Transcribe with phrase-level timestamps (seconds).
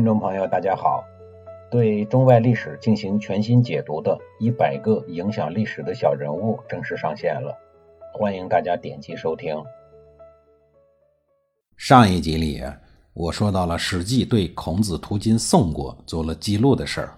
[0.00, 1.04] 听众朋友，大家好。
[1.70, 4.12] 对中外历史进行全新解读的
[4.42, 7.54] 《一百个影响历史的小人物》正式上线了，
[8.14, 9.62] 欢迎大家点击收听。
[11.76, 12.62] 上一集里，
[13.12, 17.12] 我说到了《史记》对孔子途经宋国做了记录的事儿。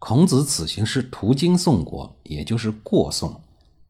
[0.00, 3.32] 孔子此行是途经宋国，也就是过宋，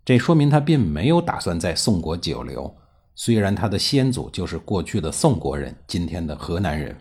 [0.04, 2.70] 这说明他并没有打算在宋国久留。
[3.14, 6.94] 虽然他的先祖就是过去的宋国人，今天的河南人，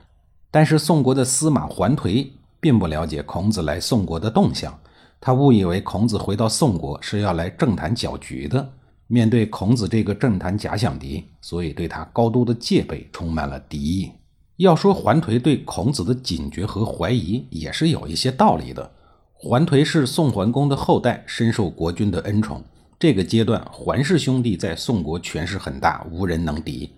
[0.57, 2.27] 但是宋国的司马桓颓。
[2.59, 4.75] 并不了解孔子来宋国的动向，
[5.21, 8.67] 他误以为孔子回到宋国是要来政坛搅局的。
[9.05, 14.11] 面对孔子这个政坛假想敌，所以对他高度的戒备，充满了敌意。
[14.55, 18.91] 要说桓颓对孔子的警觉和怀疑，也是有一些道理的。
[19.35, 22.63] 桓颓是宋桓公的后代，深受国君的恩宠。
[22.97, 26.89] 这个阶段，桓氏兄弟在宋国权势很大，无人能敌。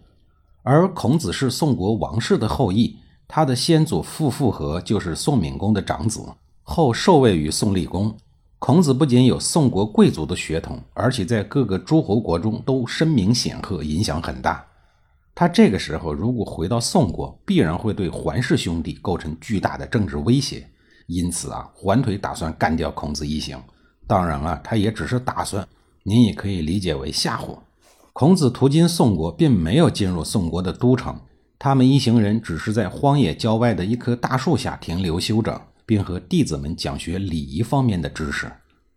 [0.64, 2.96] 而孔子是宋国王室的后裔。
[3.32, 6.20] 他的先祖傅复和就是宋闵公的长子，
[6.64, 8.12] 后受位于宋厉公。
[8.58, 14.66] 孔子不仅有宋国贵族的血统，而且在各个诸侯国中都声名显赫，影响很大。
[15.36, 20.68] 他这个时候如果回到宋国，必然会对桓氏兄弟构成巨大的政治威胁。
[21.06, 23.62] 因此啊，桓颓打算干掉孔子一行。
[24.08, 25.66] 当然了，他也只是打算，
[26.02, 27.60] 您也可以理解为吓唬。
[28.12, 31.16] 孔子途经宋国，并没有进入宋国的都城。
[31.62, 38.50] 他们一行人只是在荒野郊外的一棵大树下停留休整，并和弟子们讲学礼仪方面的知识。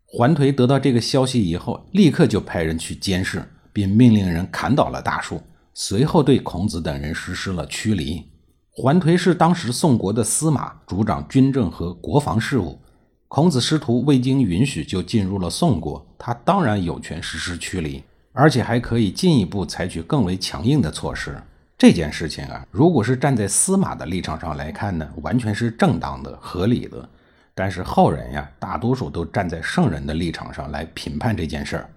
[0.06, 5.42] 桓颓得到这个消息以后，立刻就派人去监视，并命令人砍倒了大树，
[5.74, 8.22] 随后对孔子等人实施了驱离。
[8.70, 12.78] 桓颓是当时宋国的司马，主掌军政和国防事务。
[13.26, 18.00] 孔子师徒未经允许就进入了宋国，他当然有权实施驱离，
[18.32, 21.36] 而且还可以进一步采取更为强硬的措施。
[21.83, 27.08] 这件事情啊，如果是站在司马的立场上来看呢，完全是正当的、合理的。
[27.56, 31.91] 但是后人呀，大多数都站在圣人的立场上来评判这件事儿，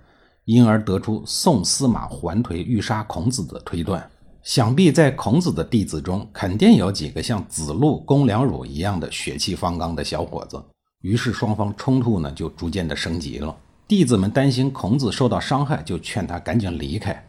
[0.46, 4.04] 因而得出宋司马桓颓欲杀孔子的推断。
[4.42, 10.60] 想必在孔子的弟子中，肯定有几个像子路、公良孺一样的血气方刚的小伙子。
[11.02, 13.56] 于是双方冲突呢，就逐渐的升级了。
[13.88, 17.24] 弟子们担心孔子受到伤害，就劝他赶紧离开。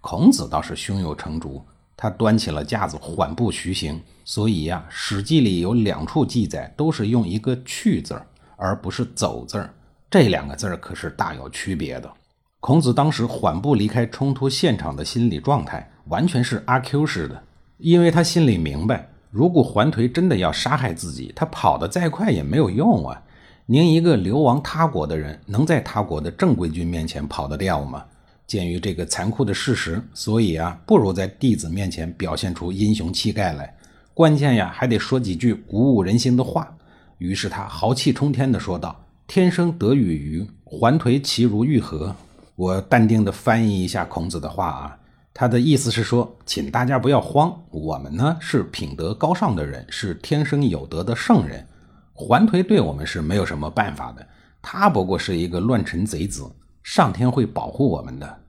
[0.00, 1.60] 孔子倒是胸有成竹。
[1.96, 4.00] 他端起了架子，缓步徐行。
[4.24, 8.20] 所以呀，《史记》里有两处记载，都是用一个“去”字，
[8.56, 9.68] 而不是“走”字。
[10.10, 12.12] 这两个字可是大有区别的。
[12.60, 17.40] 孔子当时缓步离开冲突现场的心理状态，完全是阿 Q 式的，
[17.78, 23.22] 因为他心里明白，如果桓颓真的要杀害自己，他跑得再快也没有用啊。
[23.66, 28.04] 您一个流亡他国的人，能在他国的正规军面前跑得掉吗？
[28.46, 33.74] 鉴于这个残酷的事实，所以啊，不如在弟子面前表现出英雄气概来。
[34.14, 36.72] 关键呀，还得说几句鼓舞人心的话。
[37.18, 42.14] 于是他豪气冲天地说道：“天生得与于桓颓，其如玉何？”
[42.56, 44.98] 我淡定地翻译一下孔子的话啊，
[45.34, 51.66] 他的意思是说，请大家不要慌，我们呢是品德高尚的人，是天生有德的圣人。
[52.14, 54.26] 桓颓对我们是没有什么办法的，
[54.62, 56.44] 他不过是一个乱臣贼子。
[56.86, 58.42] 上天会保护我们的，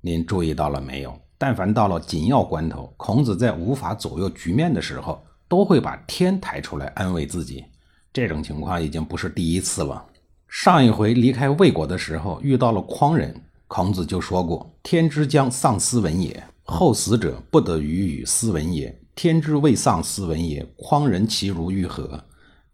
[0.00, 1.16] 您注意到了没有？
[1.38, 7.64] 但凡到了紧要关头，孔子在无法左右局面的时候，都会把天抬出来安慰自己。
[8.12, 10.04] 这种情况已经不是第一次了。
[10.48, 13.32] 上一回离开魏国的时候，遇到了匡人，
[13.68, 18.92] 孔子就说过：“天之将丧斯文也，后死者不得与与斯文也。
[19.14, 22.20] 天之未丧斯文也，匡人其如玉何？”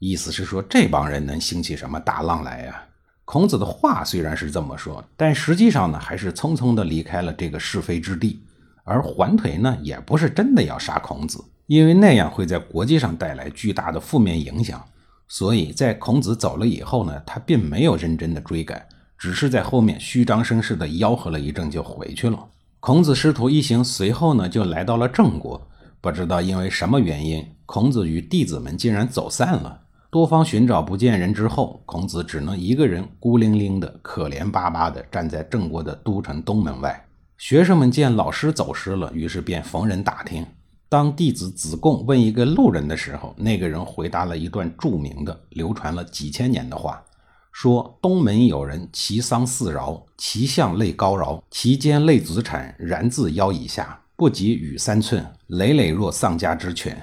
[0.00, 2.82] 意思是说，这帮人能兴起什么大浪来呀？
[3.26, 8.40] 孔子的话虽然是这么说，但实际上呢，还是匆匆的离开了这个是非之地。
[8.84, 14.80] 而桓颓呢，也不是真的要杀孔子，因为那样会在国际上带来巨大的负面影响。
[15.26, 18.86] 所以在孔子走了以后呢，他并没有认真的追赶，
[19.18, 22.38] 只是在后面虚张声势的吆喝了一阵就回去了。
[22.78, 25.68] 孔子师徒一行随后呢，就来到了郑国。
[26.00, 29.80] 不知道因为什么原因，孔子与弟子们竟然走散了。
[30.16, 37.06] 多方寻找不见人之后，孔子只能一个人孤零零的、可怜巴巴的站在郑国的都城东门外。
[37.36, 40.46] 学生们见老师走失了，于是便逢人打听。
[40.88, 47.04] 当弟子子贡问一个路人的时候，那个人回答了一段著名的、流传了几千年的话，
[47.52, 56.96] 说：“东门有人其丧四饶，其相类高饶，其肩类子产，然自腰以下，不及羽三寸，累累若丧家之犬。”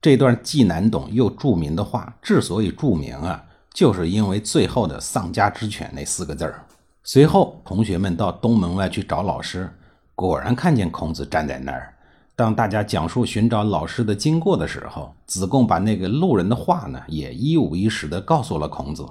[0.00, 6.62] 这段既难懂又著名的话，之所以著名啊，就是因为最后的“丧家之犬”那四个字儿。
[7.02, 9.68] 随后，同学们到东门外去找老师，
[10.14, 11.92] 果然看见孔子站在那儿。
[12.36, 19.04] 当大家讲述寻找老师的经过的时候，子贡把那个路人的话呢，也一五一十的告诉了孔子。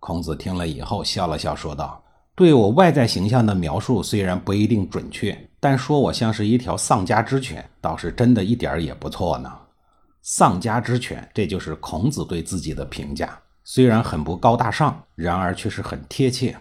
[0.00, 2.02] 孔子听了以后笑了笑，说道
[2.34, 9.50] ：“对我外在形象的描述虽然不一定准确，但说我像是一条丧家之犬，倒是真的一点儿也不错呢。
[10.26, 16.56] 丧家之犬，这就是孔子对自己的评价，虽然很不高大上，然而却是很贴切。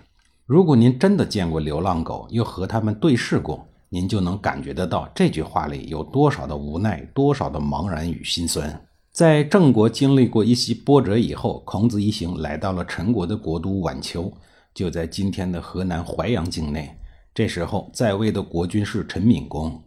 [0.45, 8.81] 如果您真的见过流浪狗，又和它们对视过。”您就能感觉得到这句话里有多少的无奈，多少的茫然与心酸。
[9.11, 14.33] 在郑国经历过一些波折以后，孔子一行来到了陈国的国都宛丘，
[14.73, 16.91] 就在今天的河南淮阳境内。
[17.35, 19.79] 这时候在位的国君是陈闵公。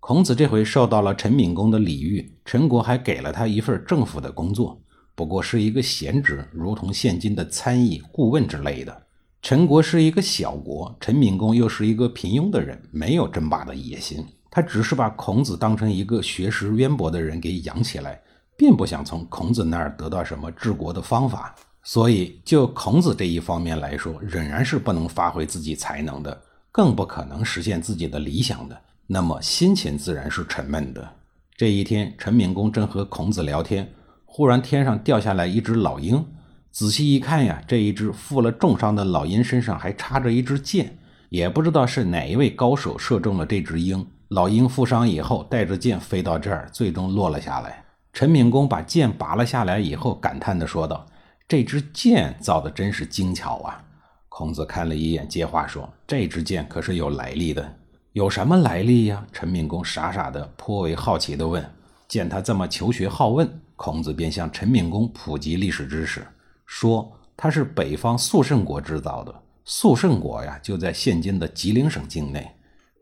[0.00, 4.82] 孔子这回受到了陈敏公的礼遇，陈国还给了他一份政府的工作，
[5.14, 9.02] 不过是一个闲职，如同现今的参议、顾问之类的。
[9.42, 14.26] 陈国是一个小国，陈敏公又是一个平庸的人，没有争霸的野心。
[14.50, 18.20] 他只是把孔子当成一个学识渊博的人给养起来，
[18.56, 21.54] 并不想从孔子那儿得到什么治国的方法。
[21.82, 26.42] 所以，就孔子这一方面来说，仍然是不能发挥自己才能的，
[26.72, 28.80] 更不可能实现自己的理想的。
[29.12, 31.16] 那么，心情自然是沉闷的。
[31.56, 33.92] 这一天，陈闵公正和孔子聊天，
[34.24, 36.24] 忽然天上掉下来一只老鹰。
[36.70, 40.96] 仔细一看呀，这一只负了重伤的老鹰身上还插着一支箭，
[41.28, 44.06] 也不知道是哪一位高手射中了这只鹰。
[44.28, 47.84] 老鹰负伤以后，带着箭飞到这儿，最终落了下来。
[48.12, 51.04] 陈敏公把箭拔了下来以后，感叹地说道
[51.48, 53.82] ：“这支箭造的真是精巧啊！”
[54.30, 57.74] 孔子看了一眼，接话说：“这支箭可是有来历的，
[58.12, 61.64] 有什么来历呀？”陈敏公傻傻的，颇为好奇地问。
[62.08, 66.26] 见他这么求学好问，孔子便向陈敏公普及历史知识。
[66.66, 69.34] 说他是北方肃慎国制造的。
[69.64, 72.50] 肃慎国呀，就在现今的吉林省境内。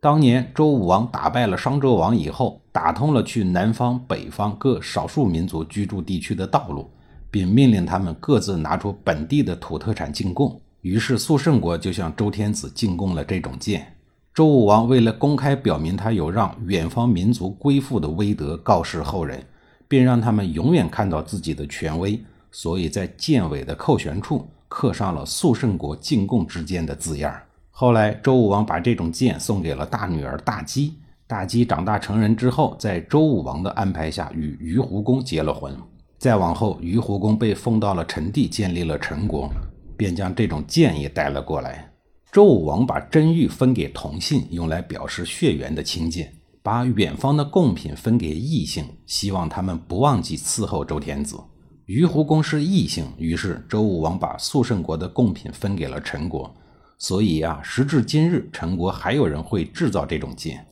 [0.01, 6.91] 当年周武王打败了商纣王以后，打通了去南方、北方各少数民族居住地区的道路，
[7.31, 10.61] 并命令他们各自拿出本地的土特产进贡。
[10.83, 13.95] 于是肃慎国就向周天子进贡了这种剑。
[14.39, 19.45] 周武王为了公开表明他有让远方民族归附的威德，告示后人，
[19.89, 22.23] 便让他们永远看到自己的权威。
[22.53, 27.37] 所以在剑尾的扣弦处刻上了“肃慎国进贡之剑”的字样。
[27.73, 30.95] 后来周武王把这种剑送给了大女儿大姬。
[31.27, 35.77] 大姬长大成人之后，在周武王的安排下与于胡公结了婚。
[36.17, 39.51] 再往后，于胡公被封到了陈地，建立了陈国，
[39.97, 41.88] 便将这种剑也带了过来。
[42.31, 46.27] 周武王把真玉分给同姓，用来表示血缘的亲近；
[46.63, 51.39] 把远方的贡品分给异姓，希望他们不忘记伺候周天子。
[51.87, 56.55] 于胡公是异姓，于是周武王把肃慎国的贡品分给了陈国，
[56.99, 60.67] 所以啊，时至今日，陈国还有人会制造这种剑。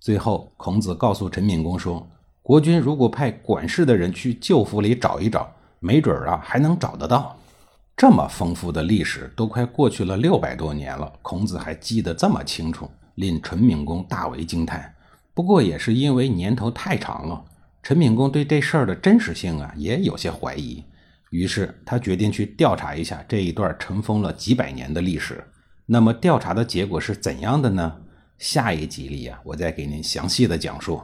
[0.00, 2.04] 最后，孔子告诉陈闵公说
[2.42, 5.48] ：“国君如果派管事的人去旧府里找一找，
[5.78, 7.36] 没准儿啊，还能找得到。”
[7.96, 14.94] 这么丰富的历史，都快过去了六百多年了，孔子还记得这么清楚，令陈敏公大为惊叹。
[15.32, 17.42] 不过也是因为年头太长了。
[17.82, 20.84] 陈敏公对这事儿的真实性啊也有些怀疑，
[21.30, 25.42] 于是他决定去调查一下这一段尘封了几百年的历史。
[25.86, 27.96] 那么调查的结果是怎样的呢？
[28.36, 31.00] 下一集里啊，我再给您详细的讲述。